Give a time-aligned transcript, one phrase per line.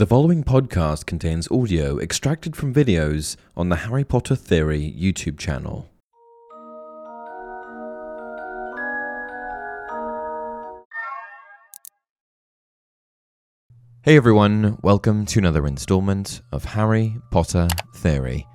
[0.00, 5.90] The following podcast contains audio extracted from videos on the Harry Potter Theory YouTube channel.
[14.00, 18.46] Hey everyone, welcome to another installment of Harry Potter Theory.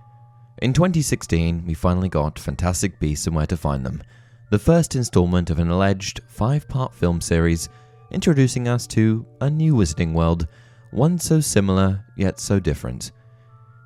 [0.64, 4.02] In 2016, we finally got Fantastic Beasts and Where to Find Them,
[4.50, 7.70] the first installment of an alleged five part film series
[8.10, 10.48] introducing us to a new Wizarding World
[10.96, 13.12] one so similar yet so different.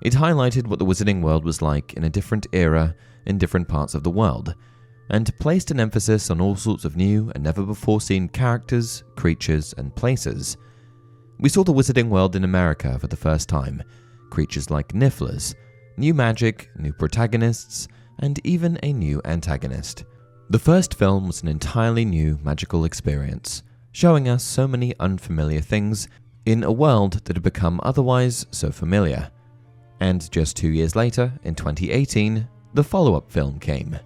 [0.01, 3.95] It highlighted what the Wizarding World was like in a different era in different parts
[3.95, 4.55] of the world,
[5.09, 9.73] and placed an emphasis on all sorts of new and never before seen characters, creatures,
[9.77, 10.57] and places.
[11.39, 13.83] We saw the Wizarding World in America for the first time
[14.29, 15.55] creatures like Nifflers,
[15.97, 17.87] new magic, new protagonists,
[18.19, 20.05] and even a new antagonist.
[20.51, 26.07] The first film was an entirely new magical experience, showing us so many unfamiliar things
[26.45, 29.29] in a world that had become otherwise so familiar.
[29.99, 33.99] And just two years later, in 2018, the follow up film came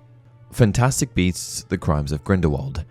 [0.51, 2.85] Fantastic Beasts The Crimes of Grindelwald.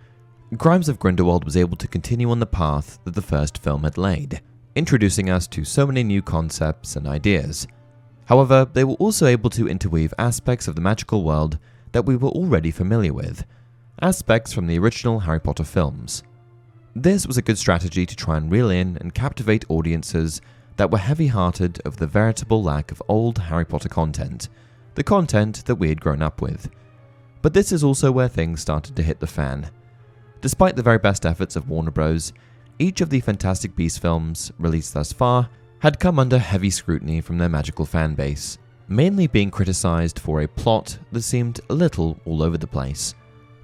[0.57, 3.97] Crimes of Grindelwald was able to continue on the path that the first film had
[3.97, 4.41] laid,
[4.75, 7.67] introducing us to so many new concepts and ideas.
[8.25, 11.57] However, they were also able to interweave aspects of the magical world
[11.91, 13.45] that we were already familiar with,
[14.01, 16.23] aspects from the original Harry Potter films.
[16.95, 20.41] This was a good strategy to try and reel in and captivate audiences
[20.77, 24.47] that were heavy hearted of the veritable lack of old Harry Potter content,
[24.93, 26.69] the content that we had grown up with.
[27.41, 29.71] But this is also where things started to hit the fan.
[30.41, 32.31] Despite the very best efforts of Warner Bros.,
[32.77, 35.49] each of the Fantastic Beasts films released thus far
[35.79, 40.47] had come under heavy scrutiny from their magical fan base, mainly being criticized for a
[40.47, 43.15] plot that seemed a little all over the place.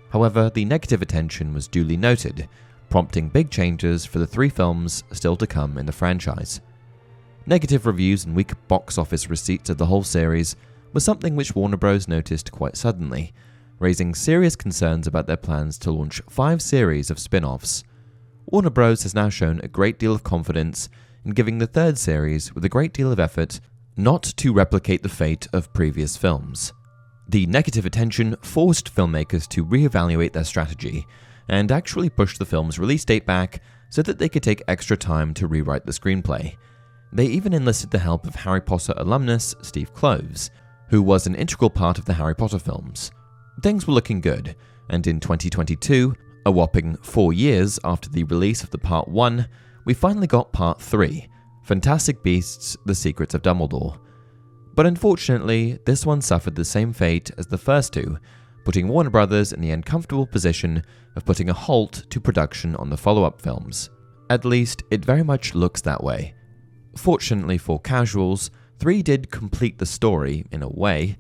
[0.09, 2.49] However, the negative attention was duly noted,
[2.89, 6.61] prompting big changes for the three films still to come in the franchise.
[7.45, 10.55] Negative reviews and weak box office receipts of the whole series
[10.93, 12.07] was something which Warner Bros.
[12.07, 13.33] noticed quite suddenly,
[13.79, 17.83] raising serious concerns about their plans to launch five series of spin offs.
[18.45, 19.03] Warner Bros.
[19.03, 20.89] has now shown a great deal of confidence
[21.23, 23.59] in giving the third series with a great deal of effort
[23.95, 26.73] not to replicate the fate of previous films.
[27.27, 31.05] The negative attention forced filmmakers to reevaluate their strategy
[31.49, 35.33] and actually pushed the film's release date back so that they could take extra time
[35.33, 36.55] to rewrite the screenplay.
[37.11, 40.51] They even enlisted the help of Harry Potter alumnus Steve Kloves,
[40.89, 43.11] who was an integral part of the Harry Potter films.
[43.61, 44.55] Things were looking good,
[44.89, 46.15] and in 2022,
[46.45, 49.47] a whopping four years after the release of the Part 1,
[49.85, 51.27] we finally got Part 3
[51.63, 53.99] Fantastic Beasts The Secrets of Dumbledore.
[54.75, 58.17] But unfortunately, this one suffered the same fate as the first two,
[58.63, 60.83] putting Warner Brothers in the uncomfortable position
[61.15, 63.89] of putting a halt to production on the follow up films.
[64.29, 66.35] At least, it very much looks that way.
[66.95, 71.17] Fortunately for casuals, 3 did complete the story in a way.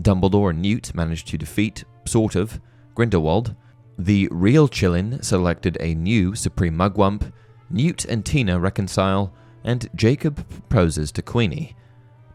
[0.00, 2.60] Dumbledore and Newt managed to defeat, sort of,
[2.94, 3.54] Grindelwald.
[3.98, 7.32] The real Qilin selected a new Supreme Mugwump.
[7.70, 9.34] Newt and Tina reconcile,
[9.64, 11.76] and Jacob proposes to Queenie.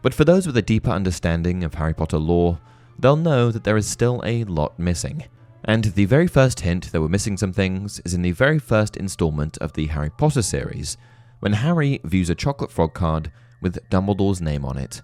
[0.02, 2.60] But for those with a deeper understanding of Harry Potter lore,
[2.98, 5.24] they'll know that there is still a lot missing.
[5.64, 8.96] And the very first hint that we're missing some things is in the very first
[8.96, 10.96] installment of the Harry Potter series,
[11.40, 13.32] when Harry views a chocolate frog card
[13.62, 15.00] with Dumbledore's name on it.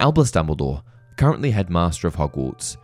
[0.00, 0.82] Albus Dumbledore,
[1.16, 2.76] currently headmaster of Hogwarts.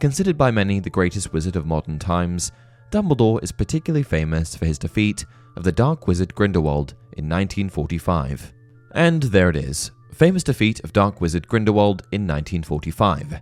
[0.00, 2.52] Considered by many the greatest wizard of modern times,
[2.90, 5.24] Dumbledore is particularly famous for his defeat
[5.56, 8.52] of the Dark Wizard Grindelwald in 1945.
[8.92, 13.40] And there it is famous defeat of Dark Wizard Grindelwald in 1945.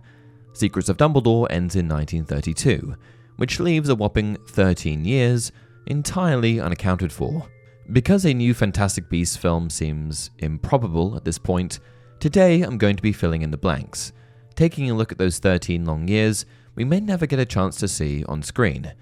[0.57, 2.95] Secrets of Dumbledore ends in 1932,
[3.35, 5.51] which leaves a whopping 13 years
[5.85, 7.47] entirely unaccounted for.
[7.91, 11.79] Because a new Fantastic Beasts film seems improbable at this point,
[12.19, 14.11] today I'm going to be filling in the blanks,
[14.55, 16.45] taking a look at those 13 long years
[16.75, 18.93] we may never get a chance to see on screen.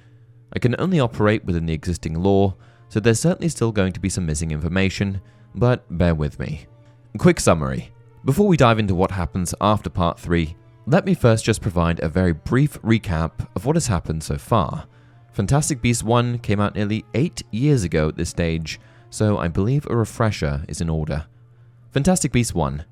[0.54, 2.56] I can only operate within the existing lore,
[2.90, 5.22] so there's certainly still going to be some missing information,
[5.56, 6.68] but bear with me.
[7.18, 7.92] Quick summary.
[8.24, 10.56] Before we dive into what happens after part 3,
[10.88, 14.86] let me first just provide a very brief recap of what has happened so far.
[15.32, 18.80] Fantastic Beasts 1 came out nearly 8 years ago at this stage,
[19.10, 21.26] so I believe a refresher is in order.
[21.92, 22.86] Fantastic Beasts 1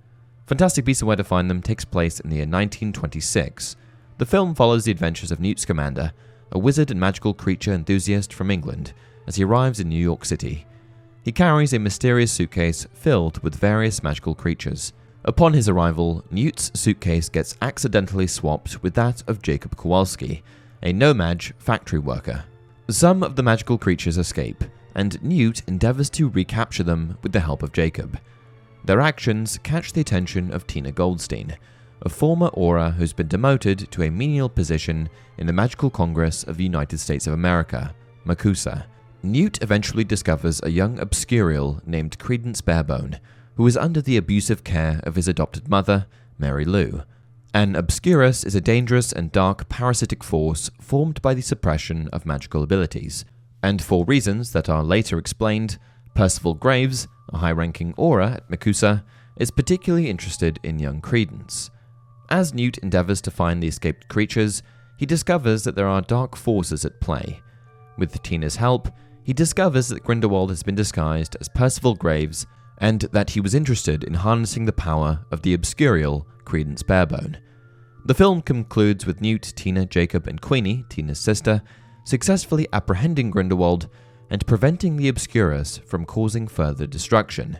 [0.47, 3.75] Fantastic Beasts and Where to Find Them takes place in the year 1926.
[4.17, 6.13] The film follows the adventures of Newt Scamander,
[6.51, 8.93] a wizard and magical creature enthusiast from England,
[9.27, 10.65] as he arrives in New York City.
[11.23, 14.93] He carries a mysterious suitcase filled with various magical creatures.
[15.25, 20.43] Upon his arrival, Newt's suitcase gets accidentally swapped with that of Jacob Kowalski,
[20.81, 22.43] a No-Maj factory worker.
[22.89, 24.65] Some of the magical creatures escape,
[24.95, 28.19] and Newt endeavors to recapture them with the help of Jacob.
[28.83, 31.55] Their actions catch the attention of Tina Goldstein,
[32.01, 36.57] a former Auror who's been demoted to a menial position in the Magical Congress of
[36.57, 37.95] the United States of America,
[38.25, 38.85] MACUSA.
[39.23, 43.21] Newt eventually discovers a young Obscurial named Credence Barebone,
[43.55, 46.07] who is under the abusive care of his adopted mother,
[46.37, 47.03] Mary Lou.
[47.53, 52.63] An Obscurus is a dangerous and dark parasitic force formed by the suppression of magical
[52.63, 53.25] abilities.
[53.61, 55.77] And for reasons that are later explained,
[56.15, 59.03] Percival Graves, a high ranking Auror at MACUSA,
[59.37, 61.69] is particularly interested in young Credence.
[62.29, 64.63] As Newt endeavours to find the escaped creatures,
[64.97, 67.41] he discovers that there are dark forces at play.
[67.97, 68.89] With Tina's help,
[69.23, 72.47] he discovers that Grindelwald has been disguised as Percival Graves
[72.83, 77.37] and that he was interested in harnessing the power of the Obscurial Credence Barebone.
[78.03, 81.61] The film concludes with Newt, Tina, Jacob, and Queenie, Tina's sister,
[82.03, 83.87] successfully apprehending Grindelwald
[84.29, 87.57] and preventing the Obscurus from causing further destruction.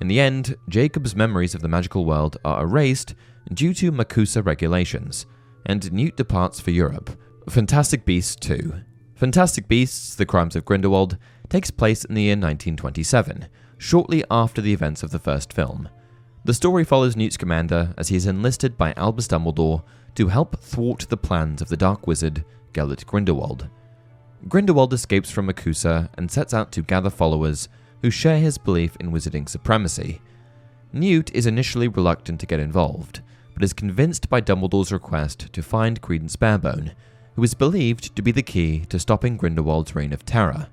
[0.00, 3.14] In the end, Jacob's memories of the magical world are erased
[3.52, 5.26] due to MACUSA regulations,
[5.66, 7.10] and Newt departs for Europe.
[7.50, 8.72] Fantastic Beasts 2.
[9.16, 11.18] Fantastic Beasts The Crimes of Grindelwald
[11.50, 13.48] takes place in the year 1927,
[13.78, 15.88] shortly after the events of the first film.
[16.44, 19.82] The story follows Newt Scamander as he is enlisted by Albus Dumbledore
[20.14, 23.68] to help thwart the plans of the Dark Wizard, Gellert Grindelwald.
[24.48, 27.68] Grindelwald escapes from MACUSA and sets out to gather followers
[28.02, 30.20] who share his belief in wizarding supremacy.
[30.92, 33.22] Newt is initially reluctant to get involved,
[33.54, 36.92] but is convinced by Dumbledore's request to find Credence Barebone,
[37.34, 40.68] who is believed to be the key to stopping Grindelwald's reign of terror.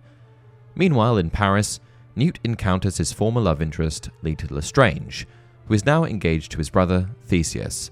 [0.76, 1.80] Meanwhile, in Paris,
[2.16, 5.26] Newt encounters his former love interest, Leta Lestrange,
[5.68, 7.90] who is now engaged to his brother, Theseus.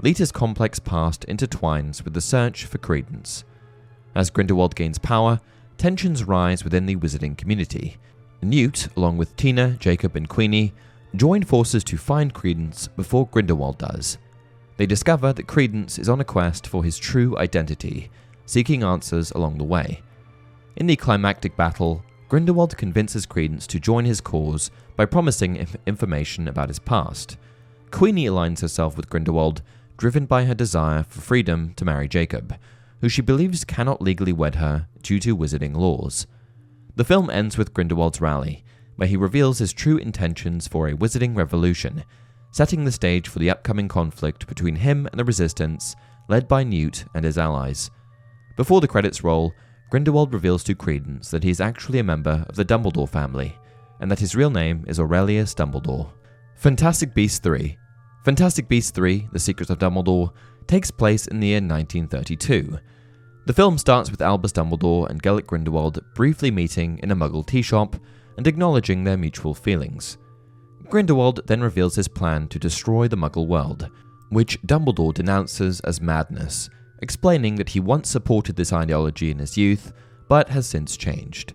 [0.00, 3.44] Leta's complex past intertwines with the search for Credence.
[4.14, 5.40] As Grindelwald gains power,
[5.78, 7.98] tensions rise within the wizarding community.
[8.42, 10.72] Newt, along with Tina, Jacob, and Queenie,
[11.14, 14.18] join forces to find Credence before Grindelwald does.
[14.76, 18.10] They discover that Credence is on a quest for his true identity,
[18.46, 20.02] seeking answers along the way.
[20.76, 22.02] In the climactic battle,
[22.32, 27.36] Grindelwald convinces Credence to join his cause by promising information about his past.
[27.90, 29.60] Queenie aligns herself with Grindelwald,
[29.98, 32.56] driven by her desire for freedom to marry Jacob,
[33.02, 36.26] who she believes cannot legally wed her due to wizarding laws.
[36.96, 38.64] The film ends with Grindelwald's rally,
[38.96, 42.02] where he reveals his true intentions for a wizarding revolution,
[42.50, 45.94] setting the stage for the upcoming conflict between him and the Resistance,
[46.30, 47.90] led by Newt and his allies.
[48.56, 49.52] Before the credits roll,
[49.92, 53.54] Grindelwald reveals to Credence that he is actually a member of the Dumbledore family,
[54.00, 56.10] and that his real name is Aurelius Dumbledore.
[56.56, 57.76] Fantastic Beasts 3
[58.24, 60.32] Fantastic Beasts 3 The Secrets of Dumbledore
[60.66, 62.78] takes place in the year 1932.
[63.44, 67.60] The film starts with Albus Dumbledore and Gellert Grindelwald briefly meeting in a muggle tea
[67.60, 67.94] shop
[68.38, 70.16] and acknowledging their mutual feelings.
[70.88, 73.90] Grindelwald then reveals his plan to destroy the muggle world,
[74.30, 76.70] which Dumbledore denounces as madness,
[77.02, 79.92] explaining that he once supported this ideology in his youth,
[80.28, 81.52] but has since changed.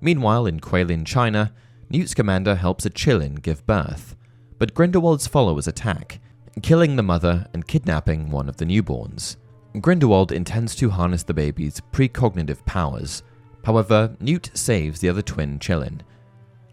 [0.00, 1.52] Meanwhile, in Quailin, China,
[1.90, 4.14] Newt Scamander helps a Qilin give birth,
[4.58, 6.20] but Grindelwald's followers attack,
[6.62, 9.36] killing the mother and kidnapping one of the newborns.
[9.80, 13.22] Grindelwald intends to harness the baby's precognitive powers.
[13.64, 16.00] However, Newt saves the other twin Qilin,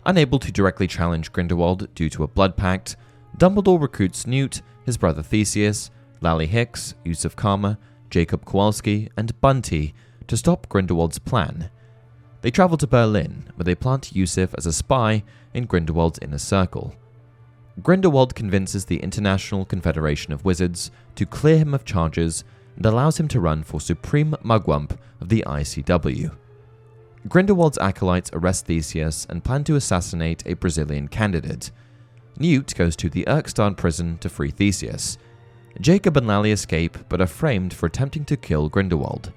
[0.05, 2.95] Unable to directly challenge Grindelwald due to a blood pact,
[3.37, 5.91] Dumbledore recruits Newt, his brother Theseus,
[6.21, 7.77] Lally Hicks, Yusuf Kama,
[8.09, 9.93] Jacob Kowalski, and Bunty
[10.27, 11.69] to stop Grindelwald's plan.
[12.41, 15.23] They travel to Berlin, where they plant Yusuf as a spy
[15.53, 16.95] in Grindelwald's inner circle.
[17.81, 22.43] Grindelwald convinces the International Confederation of Wizards to clear him of charges
[22.75, 26.35] and allows him to run for Supreme Mugwump of the ICW.
[27.27, 31.71] Grindelwald's acolytes arrest Theseus and plan to assassinate a Brazilian candidate.
[32.37, 35.17] Newt goes to the Erkstag prison to free Theseus.
[35.79, 39.31] Jacob and Lally escape but are framed for attempting to kill Grindelwald.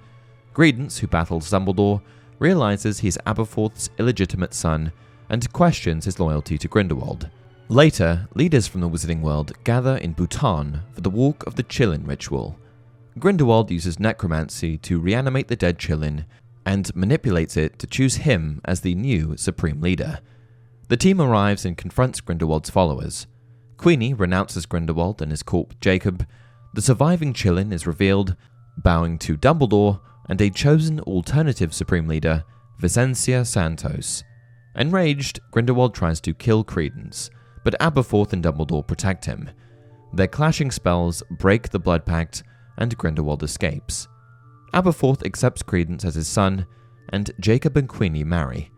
[0.55, 2.03] Credence, who battles Dumbledore,
[2.39, 4.93] realizes he's Aberforth's illegitimate son
[5.29, 7.31] and questions his loyalty to Grindelwald.
[7.69, 12.07] Later, leaders from the wizarding world gather in Bhutan for the Walk of the Qilin
[12.07, 12.59] ritual.
[13.19, 16.25] Grindelwald uses necromancy to reanimate the dead Qilin
[16.67, 20.21] and manipulates it to choose him as the new Supreme Leader.
[20.89, 23.27] The team arrives and confronts Grindelwald's followers.
[23.83, 26.25] Queenie renounces Grindelwald and his corp Jacob.
[26.73, 28.37] The surviving Qilin is revealed,
[28.77, 29.99] bowing to Dumbledore
[30.29, 32.45] and a chosen alternative Supreme Leader,
[32.79, 34.23] Vicencia Santos.
[34.77, 37.29] Enraged, Grindelwald tries to kill Credence,
[37.65, 39.51] but Aberforth and Dumbledore protect him.
[40.12, 42.45] Their clashing spells break the Blood Pact,
[42.79, 44.07] and Grindelwald escapes.
[44.73, 46.67] Aberforth accepts Credence as his son,
[47.09, 48.71] and Jacob and Queenie marry.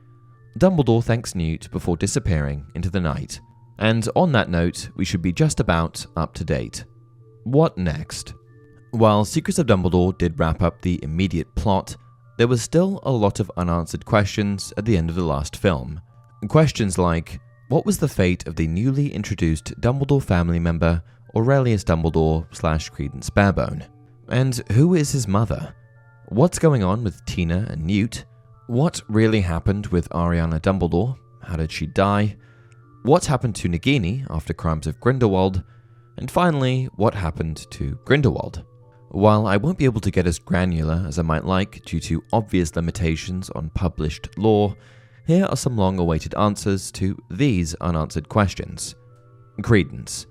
[0.58, 3.38] Dumbledore thanks Newt before disappearing into the night.
[3.78, 6.84] And on that note, we should be just about up to date.
[7.44, 8.34] What next?
[8.92, 11.96] While Secrets of Dumbledore did wrap up the immediate plot,
[12.38, 16.00] there was still a lot of unanswered questions at the end of the last film.
[16.48, 21.02] Questions like what was the fate of the newly introduced Dumbledore family member
[21.34, 23.84] Aurelius Dumbledore slash Credence Barebone?
[24.28, 25.74] And who is his mother?
[26.28, 28.26] What's going on with Tina and Newt?
[28.66, 31.16] What really happened with Ariana Dumbledore?
[31.42, 32.36] How did she die?
[33.04, 35.62] What happened to Nagini after Crimes of Grindelwald?
[36.16, 38.64] And finally, what happened to Grindelwald?
[39.10, 42.24] While I won't be able to get as granular as I might like due to
[42.32, 44.74] obvious limitations on published lore,
[45.26, 48.94] here are some long awaited answers to these unanswered questions.
[49.60, 50.24] Credence.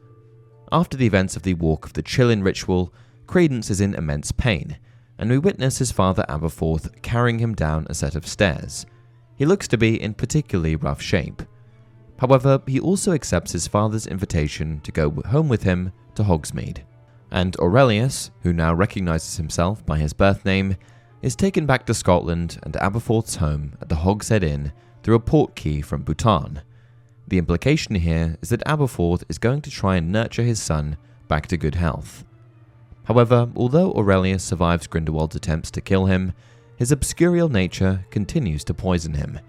[0.71, 2.91] After the events of the Walk of the Qilin ritual,
[3.27, 4.79] Credence is in immense pain,
[5.19, 8.87] and we witness his father Aberforth carrying him down a set of stairs.
[9.35, 11.43] He looks to be in particularly rough shape.
[12.23, 16.83] However, he also accepts his father's invitation to go home with him to Hogsmeade
[17.29, 20.77] and Aurelius, who now recognizes himself by his birth name,
[21.21, 25.83] is taken back to Scotland and Aberforth's home at the Hogshead Inn through a portkey
[25.83, 26.61] from Bhutan.
[27.27, 30.95] The implication here is that Aberforth is going to try and nurture his son
[31.27, 32.23] back to good health.
[33.03, 36.31] However, although Aurelius survives Grindelwald's attempts to kill him,
[36.77, 39.41] his obscurial nature continues to poison him,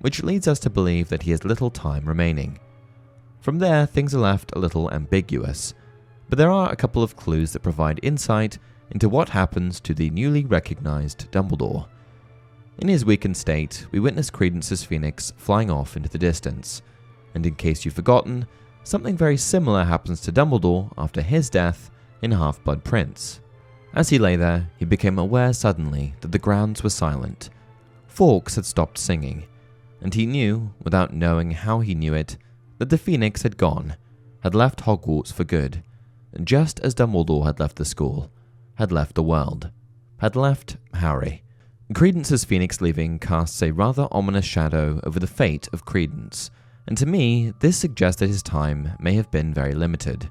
[0.00, 2.58] which leads us to believe that he has little time remaining.
[3.40, 5.74] From there, things are left a little ambiguous
[6.28, 8.58] but there are a couple of clues that provide insight
[8.90, 11.86] into what happens to the newly recognized Dumbledore.
[12.78, 16.82] In his weakened state, we witness Credence's phoenix flying off into the distance,
[17.34, 18.46] and in case you've forgotten,
[18.84, 21.90] something very similar happens to Dumbledore after his death
[22.22, 23.40] in Half Blood Prince.
[23.94, 27.50] As he lay there, he became aware suddenly that the grounds were silent.
[28.08, 29.44] Fawkes had stopped singing,
[30.06, 32.36] and he knew, without knowing how he knew it,
[32.78, 33.96] that the phoenix had gone,
[34.44, 35.82] had left Hogwarts for good
[36.44, 38.30] just as Dumbledore had left the school,
[38.76, 39.72] had left the world,
[40.18, 41.42] had left Harry.
[41.92, 46.52] Credence's phoenix leaving casts a rather ominous shadow over the fate of Credence,
[46.86, 50.30] and to me, this suggests that his time may have been very limited.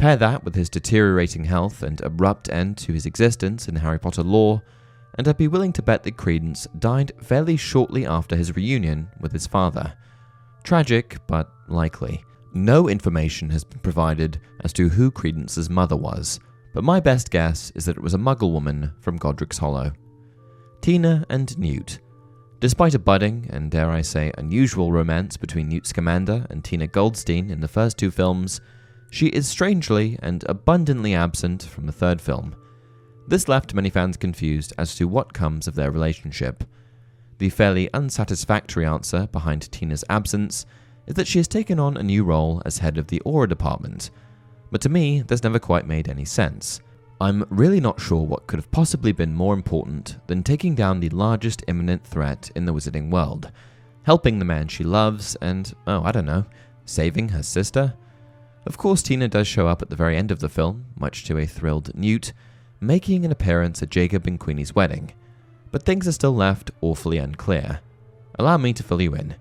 [0.00, 4.24] Pair that with his deteriorating health and abrupt end to his existence in Harry Potter
[4.24, 4.64] lore,
[5.18, 9.32] and I'd be willing to bet that Credence died fairly shortly after his reunion with
[9.32, 9.94] his father.
[10.64, 12.24] Tragic, but likely.
[12.54, 16.40] No information has been provided as to who Credence's mother was,
[16.72, 19.92] but my best guess is that it was a muggle woman from Godric's Hollow.
[20.80, 21.98] Tina and Newt.
[22.60, 27.50] Despite a budding and, dare I say, unusual romance between Newt Scamander and Tina Goldstein
[27.50, 28.60] in the first two films,
[29.10, 32.54] she is strangely and abundantly absent from the third film.
[33.28, 36.62] This left many fans confused as to what comes of their relationship.
[37.38, 40.64] The fairly unsatisfactory answer behind Tina's absence
[41.06, 44.10] is that she has taken on a new role as head of the Auror department,
[44.70, 46.80] but to me, this never quite made any sense.
[47.20, 51.08] I'm really not sure what could have possibly been more important than taking down the
[51.10, 53.50] largest imminent threat in the wizarding world,
[54.02, 56.44] helping the man she loves, and, oh, I don't know,
[56.84, 57.94] saving her sister?
[58.66, 61.38] Of course, Tina does show up at the very end of the film, much to
[61.38, 62.32] a thrilled Newt,
[62.80, 65.12] making an appearance at Jacob and Queenie's wedding,
[65.70, 67.80] but things are still left awfully unclear.
[68.38, 69.34] Allow me to fill you in.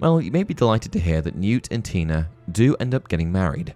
[0.00, 3.30] Well, you may be delighted to hear that Newt and Tina do end up getting
[3.30, 3.74] married.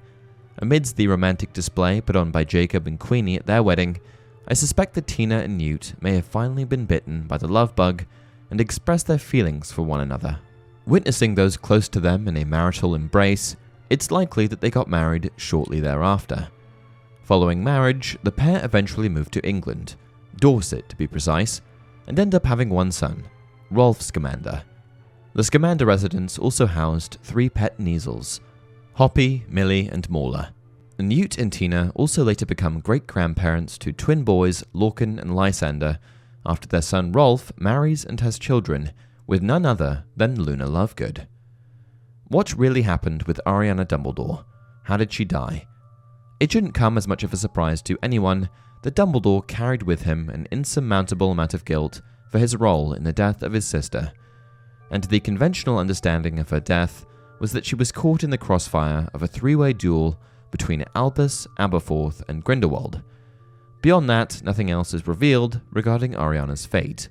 [0.59, 3.99] Amidst the romantic display put on by Jacob and Queenie at their wedding,
[4.49, 8.05] I suspect that Tina and Newt may have finally been bitten by the love bug
[8.50, 10.38] and expressed their feelings for one another.
[10.87, 13.57] Witnessing those close to them in a marital embrace,
[13.90, 16.49] it's likely that they got married shortly thereafter.
[17.28, 19.97] Following marriage, the pair eventually moved to England,
[20.40, 21.61] Dorset to be precise,
[22.06, 23.23] and end up having one son,
[23.70, 24.62] Rolf Scamander.
[25.35, 28.40] The Scamander residence also housed three pet Kneazles
[28.94, 30.54] Hoppy, Millie, and Mauler.
[30.99, 35.99] Newt and Tina also later become great grandparents to twin boys Lorcan and Lysander
[36.47, 38.92] after their son Rolf marries and has children
[39.26, 41.26] with none other than Luna Lovegood.
[42.28, 44.47] What really happened with Ariana Dumbledore?
[44.85, 45.66] How did she die?
[46.40, 48.49] It shouldn't come as much of a surprise to anyone
[48.83, 53.12] that Dumbledore carried with him an insurmountable amount of guilt for his role in the
[53.12, 54.12] death of his sister
[54.90, 57.07] and the conventional understanding of her death
[57.40, 61.47] was that she was caught in the crossfire of a three way duel between Albus,
[61.59, 63.02] Aberforth, and Grindelwald.
[63.83, 67.09] Beyond that, nothing else is revealed regarding Ariana's fate.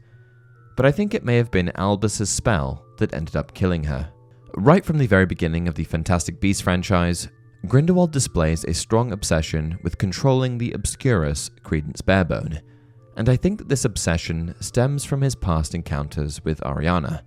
[0.76, 4.12] But I think it may have been Albus's spell that ended up killing her.
[4.56, 7.30] Right from the very beginning of the Fantastic Beasts franchise,
[7.68, 12.62] Grindelwald displays a strong obsession with controlling the obscurus Credence Barebone,
[13.18, 17.24] and I think that this obsession stems from his past encounters with Ariana.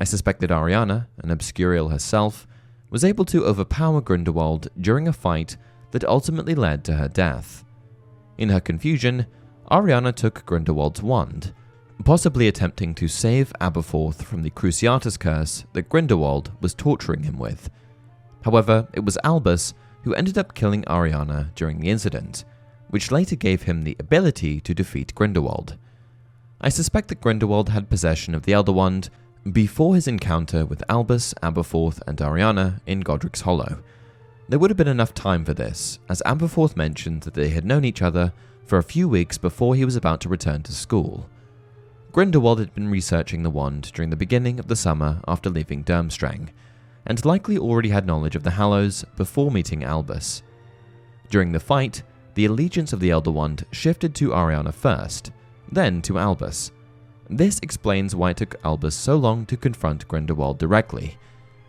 [0.00, 2.46] I suspect that Ariana, an obscurial herself,
[2.88, 5.58] was able to overpower Grindelwald during a fight
[5.90, 7.62] that ultimately led to her death.
[8.38, 9.26] In her confusion,
[9.70, 11.52] Ariana took Grindelwald's wand,
[12.06, 17.68] possibly attempting to save Aberforth from the Cruciatus curse that Grindelwald was torturing him with.
[18.48, 19.74] However, it was Albus
[20.04, 22.46] who ended up killing Ariana during the incident,
[22.88, 25.76] which later gave him the ability to defeat Grindelwald.
[26.58, 29.10] I suspect that Grindelwald had possession of the Elder Wand
[29.52, 33.82] before his encounter with Albus, Aberforth, and Ariana in Godric's Hollow.
[34.48, 37.84] There would have been enough time for this, as Aberforth mentioned that they had known
[37.84, 38.32] each other
[38.64, 41.28] for a few weeks before he was about to return to school.
[42.12, 46.48] Grindelwald had been researching the wand during the beginning of the summer after leaving Durmstrang,
[47.08, 50.42] and likely already had knowledge of the Hallows before meeting Albus.
[51.30, 52.02] During the fight,
[52.34, 55.32] the allegiance of the Elder Wand shifted to Ariana first,
[55.72, 56.70] then to Albus.
[57.28, 61.18] This explains why it took Albus so long to confront Grindelwald directly.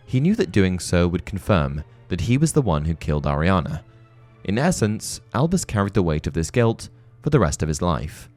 [0.05, 3.81] He knew that doing so would confirm that he was the one who killed Ariana.
[4.43, 6.89] In essence, Albus carried the weight of this guilt
[7.21, 8.29] for the rest of his life.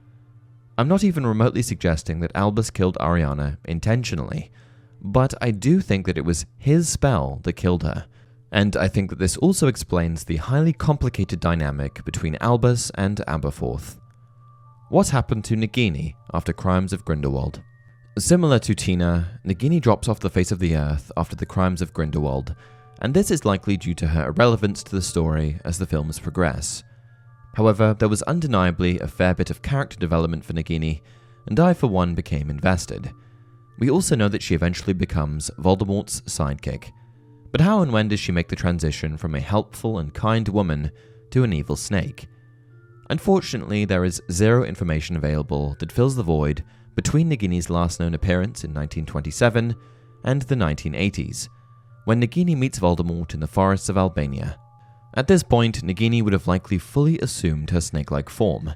[0.76, 4.50] I'm not even remotely suggesting that Albus killed Ariana intentionally,
[5.02, 8.06] but I do think that it was his spell that killed her.
[8.52, 13.99] And I think that this also explains the highly complicated dynamic between Albus and Aberforth.
[14.90, 17.62] What happened to Nagini after crimes of Grindelwald?
[18.18, 21.94] Similar to Tina, Nagini drops off the face of the earth after the crimes of
[21.94, 22.54] Grindelwald,
[23.00, 26.85] and this is likely due to her irrelevance to the story as the films progress.
[27.54, 31.00] However, there was undeniably a fair bit of character development for Nagini,
[31.47, 33.11] and I, for one, became invested.
[33.79, 36.93] We also know that she eventually becomes Voldemort's sidekick.
[37.50, 40.91] But how and when does she make the transition from a helpful and kind woman
[41.31, 42.29] to an evil snake?
[43.11, 46.64] Unfortunately, there is zero information available that fills the void
[46.95, 49.75] between Nagini's last known appearance in 1927
[50.25, 51.49] and the 1980s,
[52.05, 54.59] when Nagini meets Voldemort in the forests of Albania.
[55.14, 58.75] At this point, Nagini would have likely fully assumed her snake like form,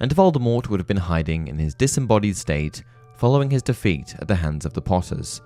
[0.00, 2.82] and Voldemort would have been hiding in his disembodied state
[3.18, 5.42] following his defeat at the hands of the Potters.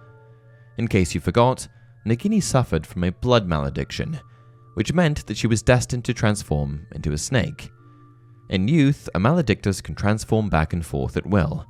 [0.76, 1.66] In case you forgot,
[2.06, 4.20] Nagini suffered from a blood malediction,
[4.74, 7.70] which meant that she was destined to transform into a snake.
[8.50, 11.66] In youth, a maledictus can transform back and forth at will,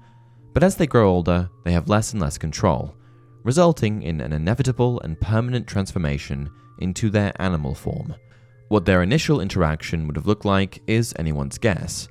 [0.52, 2.96] but as they grow older, they have less and less control,
[3.44, 8.14] resulting in an inevitable and permanent transformation into their animal form.
[8.68, 12.08] What their initial interaction would have looked like is anyone's guess.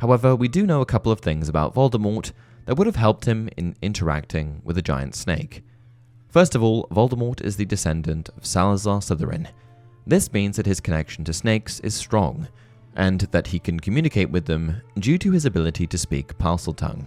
[0.00, 2.32] However, we do know a couple of things about Voldemort
[2.64, 5.62] that would have helped him in interacting with a giant snake.
[6.28, 9.48] First of all, Voldemort is the descendant of Salazar Slytherin.
[10.06, 12.48] This means that his connection to snakes is strong,
[12.96, 17.06] and that he can communicate with them due to his ability to speak Parseltongue.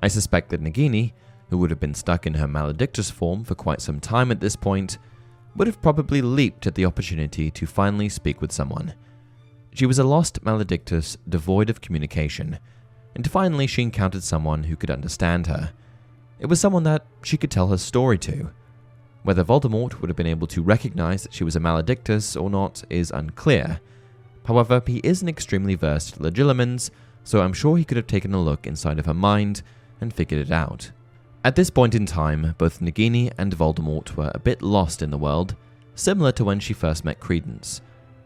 [0.00, 1.12] I suspect that Nagini,
[1.50, 4.56] who would have been stuck in her maledictus form for quite some time at this
[4.56, 4.98] point,
[5.56, 8.94] would have probably leaped at the opportunity to finally speak with someone.
[9.74, 12.58] She was a lost maledictus devoid of communication,
[13.14, 15.72] and finally she encountered someone who could understand her.
[16.38, 18.50] It was someone that she could tell her story to.
[19.22, 22.84] Whether Voldemort would have been able to recognize that she was a maledictus or not
[22.88, 23.80] is unclear,
[24.48, 26.90] However, he is an extremely versed legilimens,
[27.22, 29.60] so I'm sure he could have taken a look inside of her mind
[30.00, 30.90] and figured it out.
[31.44, 35.18] At this point in time, both Nagini and Voldemort were a bit lost in the
[35.18, 35.54] world,
[35.96, 37.82] similar to when she first met Credence.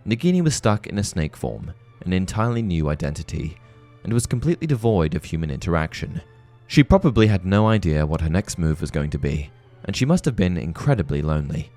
[0.07, 1.75] Nagini was stuck in a snake form,
[2.07, 3.57] an entirely new identity,
[4.05, 6.21] and was completely devoid of human interaction.
[6.67, 9.51] She probably had no idea what her next move was going to be,
[9.85, 11.71] and she must have been incredibly lonely.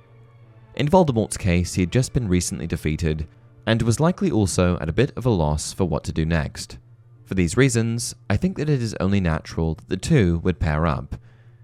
[0.76, 3.28] In Voldemort's case, he had just been recently defeated
[3.66, 6.78] and was likely also at a bit of a loss for what to do next.
[7.26, 10.86] For these reasons, I think that it is only natural that the two would pair
[10.86, 11.16] up,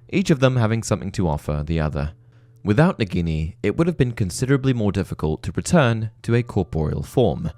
[0.10, 2.14] each of them having something to offer the other.
[2.64, 7.52] Without Nagini, it would have been considerably more difficult to return to a corporeal form,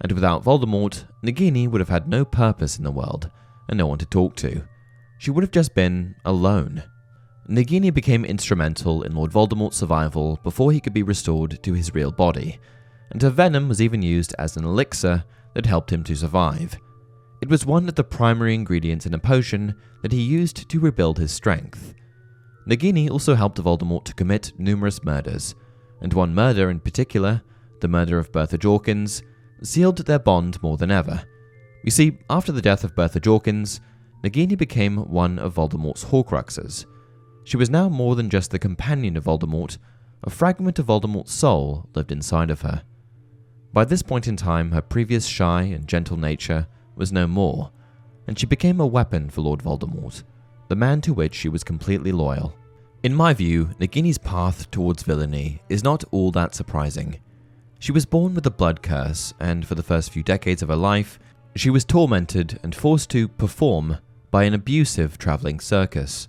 [0.00, 3.30] and without Voldemort, Nagini would have had no purpose in the world
[3.68, 4.62] and no one to talk to.
[5.18, 6.82] She would have just been alone.
[7.48, 12.12] Nagini became instrumental in Lord Voldemort's survival before he could be restored to his real
[12.12, 12.58] body,
[13.10, 16.78] and her venom was even used as an elixir that helped him to survive.
[17.42, 21.18] It was one of the primary ingredients in a potion that he used to rebuild
[21.18, 21.94] his strength.
[22.68, 25.54] Nagini also helped Voldemort to commit numerous murders,
[26.00, 27.42] and one murder in particular,
[27.80, 29.22] the murder of Bertha Jorkins,
[29.62, 31.22] sealed their bond more than ever.
[31.84, 33.80] You see, after the death of Bertha Jorkins,
[34.22, 36.84] Nagini became one of Voldemort's Horcruxes.
[37.44, 39.78] She was now more than just the companion of Voldemort,
[40.22, 42.82] a fragment of Voldemort's soul lived inside of her.
[43.72, 47.70] By this point in time, her previous shy and gentle nature was no more,
[48.26, 50.22] and she became a weapon for Lord Voldemort,
[50.68, 52.54] the man to which she was completely loyal.
[53.02, 57.20] In my view, Nagini's path towards villainy is not all that surprising.
[57.80, 60.76] She was born with a blood curse, and for the first few decades of her
[60.76, 61.18] life,
[61.56, 63.96] she was tormented and forced to perform
[64.30, 66.28] by an abusive travelling circus.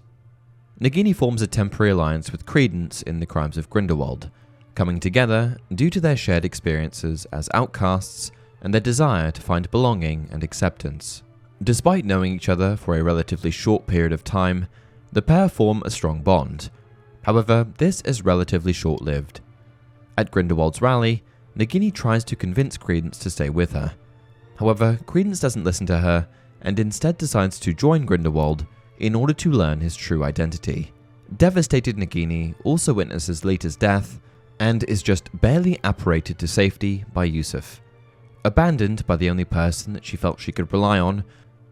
[0.79, 4.31] Nagini forms a temporary alliance with Credence in the crimes of Grindelwald,
[4.75, 10.29] coming together due to their shared experiences as outcasts and their desire to find belonging
[10.31, 11.21] and acceptance.
[11.61, 14.67] Despite knowing each other for a relatively short period of time,
[15.11, 16.69] the pair form a strong bond.
[17.23, 19.41] However, this is relatively short lived.
[20.17, 21.23] At Grindelwald's rally,
[21.57, 23.93] Nagini tries to convince Credence to stay with her.
[24.55, 26.27] However, Credence doesn't listen to her
[26.61, 28.65] and instead decides to join Grindelwald
[28.99, 30.93] in order to learn his true identity.
[31.37, 34.19] Devastated Nagini also witnesses Leta's death
[34.59, 37.81] and is just barely apparated to safety by Yusuf.
[38.45, 41.23] Abandoned by the only person that she felt she could rely on,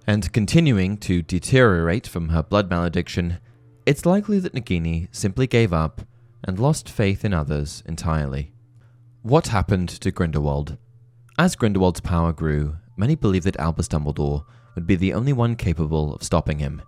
[0.07, 3.37] and continuing to deteriorate from her blood malediction,
[3.85, 6.01] it's likely that Nagini simply gave up
[6.43, 8.51] and lost faith in others entirely.
[9.23, 10.77] What happened to Grindelwald?
[11.37, 16.13] As Grindelwald's power grew, many believed that Albus Dumbledore would be the only one capable
[16.13, 16.81] of stopping him.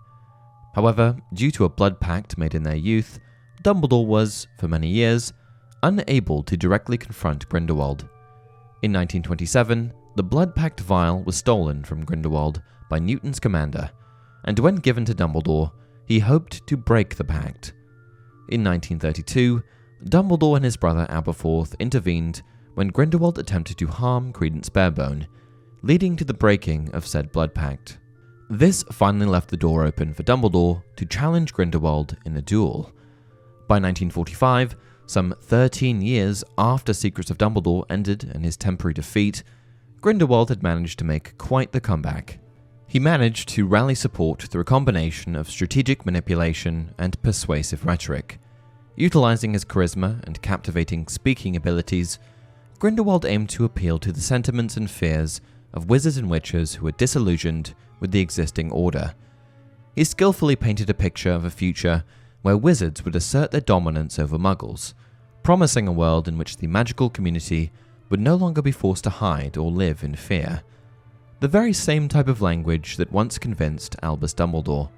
[0.73, 3.19] However, due to a blood pact made in their youth,
[3.63, 5.33] Dumbledore was, for many years,
[5.83, 8.03] unable to directly confront Grindelwald.
[8.81, 13.91] In 1927, the blood pact vial was stolen from Grindelwald by Newt Scamander,
[14.45, 15.73] and when given to Dumbledore,
[16.05, 17.73] he hoped to break the pact.
[18.47, 19.61] In 1932,
[20.05, 22.41] Dumbledore and his brother Aberforth intervened
[22.73, 25.27] when Grindelwald attempted to harm Credence Barebone,
[25.83, 27.99] leading to the breaking of said blood pact.
[28.49, 32.91] This finally left the door open for Dumbledore to challenge Grindelwald in a duel.
[33.67, 39.43] By 1945, some 13 years after Secrets of Dumbledore ended and his temporary defeat,
[40.01, 42.39] Grindelwald had managed to make quite the comeback.
[42.87, 48.40] He managed to rally support through a combination of strategic manipulation and persuasive rhetoric.
[48.95, 52.19] Utilizing his charisma and captivating speaking abilities,
[52.79, 55.39] Grindelwald aimed to appeal to the sentiments and fears
[55.73, 59.13] of wizards and witches who were disillusioned with the existing order.
[59.95, 62.03] He skillfully painted a picture of a future
[62.41, 64.93] where wizards would assert their dominance over muggles,
[65.43, 67.71] promising a world in which the magical community
[68.09, 70.63] would no longer be forced to hide or live in fear.
[71.39, 74.89] The very same type of language that once convinced Albus Dumbledore.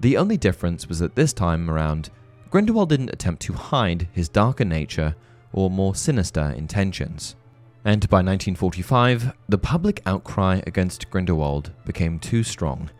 [0.00, 2.10] The only difference was that this time around,
[2.50, 5.14] Grindelwald didn't attempt to hide his darker nature
[5.52, 7.36] or more sinister intentions.
[7.84, 12.90] And by 1945, the public outcry against Grindelwald became too strong.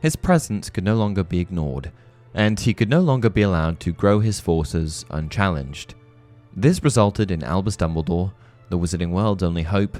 [0.00, 1.92] His presence could no longer be ignored,
[2.34, 5.94] and he could no longer be allowed to grow his forces unchallenged.
[6.54, 8.32] This resulted in Albus Dumbledore,
[8.68, 9.98] the Wizarding World's only hope,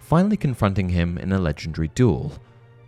[0.00, 2.32] finally confronting him in a legendary duel,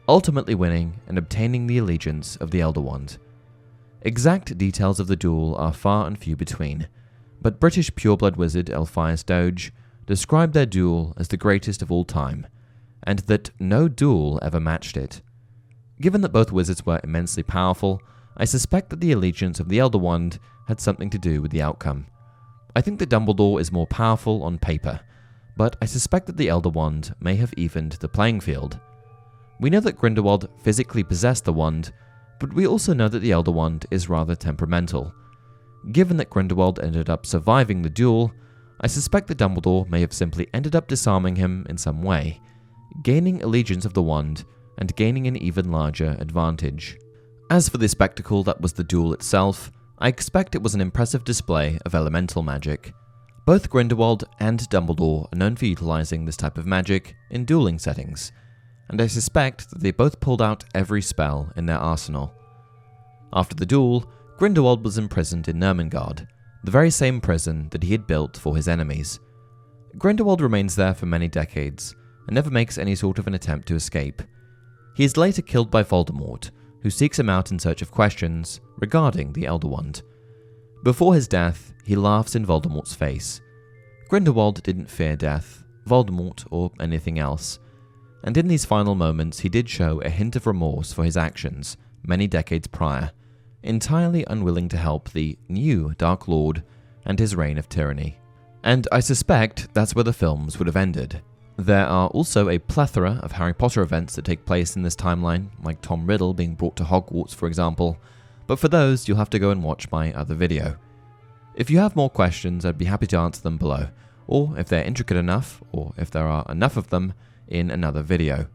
[0.08, 3.18] ultimately winning and obtaining the allegiance of the Elder Wand.
[4.02, 6.88] Exact details of the duel are far and few between,
[7.42, 9.72] but British pureblood wizard Elphias Doge
[10.06, 12.46] described their duel as the greatest of all time,
[13.02, 15.22] and that no duel ever matched it.
[16.00, 18.00] Given that both wizards were immensely powerful,
[18.36, 21.62] I suspect that the allegiance of the Elder Wand had something to do with the
[21.62, 22.06] outcome.
[22.74, 25.00] I think that Dumbledore is more powerful on paper,
[25.56, 28.78] but I suspect that the Elder Wand may have evened the playing field.
[29.58, 31.92] We know that Grindelwald physically possessed the wand,
[32.38, 35.12] but we also know that the Elder Wand is rather temperamental.
[35.92, 38.32] Given that Grindelwald ended up surviving the duel,
[38.80, 42.40] I suspect that Dumbledore may have simply ended up disarming him in some way,
[43.02, 44.44] gaining allegiance of the wand
[44.78, 46.98] and gaining an even larger advantage.
[47.50, 51.24] As for the spectacle that was the duel itself, I expect it was an impressive
[51.24, 52.92] display of elemental magic.
[53.46, 58.32] Both Grindelwald and Dumbledore are known for utilizing this type of magic in dueling settings,
[58.88, 62.32] and I suspect that they both pulled out every spell in their arsenal.
[63.32, 66.26] After the duel, Grindelwald was imprisoned in Nurmengard,
[66.64, 69.18] the very same prison that he had built for his enemies.
[69.98, 71.94] Grindelwald remains there for many decades
[72.26, 74.22] and never makes any sort of an attempt to escape.
[74.94, 76.50] He is later killed by Voldemort,
[76.82, 80.02] who seeks him out in search of questions regarding the Elder Wand.
[80.84, 83.40] Before his death, he laughs in Voldemort's face.
[84.08, 87.58] Grindelwald didn't fear death, Voldemort, or anything else
[88.26, 91.76] and in these final moments, he did show a hint of remorse for his actions
[92.04, 93.10] many decades prior,
[93.62, 96.62] entirely unwilling to help the new Dark Lord
[97.04, 98.18] and his reign of tyranny.
[98.62, 101.22] And I suspect that's where the films would have ended.
[101.56, 105.48] There are also a plethora of Harry Potter events that take place in this timeline,
[105.62, 107.98] like Tom Riddle being brought to Hogwarts, for example,
[108.46, 110.76] but for those, you'll have to go and watch my other video.
[111.54, 113.88] If you have more questions, I'd be happy to answer them below,
[114.26, 117.14] or if they're intricate enough, or if there are enough of them,
[117.48, 118.46] in another video.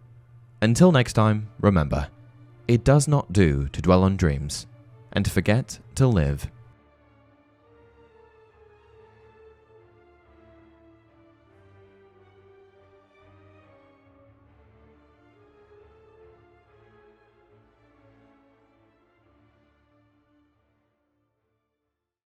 [0.62, 2.08] Until next time, remember,
[2.68, 4.68] it does not do to dwell on dreams
[5.14, 6.50] and to forget to live